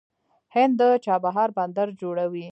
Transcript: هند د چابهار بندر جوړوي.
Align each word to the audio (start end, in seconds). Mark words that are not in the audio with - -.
هند 0.53 0.73
د 0.79 0.81
چابهار 1.05 1.49
بندر 1.57 1.87
جوړوي. 2.01 2.39